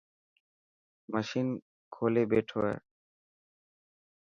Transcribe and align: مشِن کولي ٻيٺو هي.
مشِن 1.11 1.47
کولي 1.93 2.23
ٻيٺو 2.29 2.59
هي. 2.67 2.75